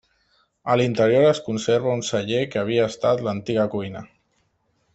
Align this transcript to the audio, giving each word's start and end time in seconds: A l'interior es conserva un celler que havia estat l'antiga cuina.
A 0.71 0.77
l'interior 0.79 1.25
es 1.33 1.41
conserva 1.49 1.93
un 1.97 2.01
celler 2.09 2.39
que 2.55 2.63
havia 2.63 2.89
estat 2.93 3.23
l'antiga 3.29 3.67
cuina. 3.75 4.03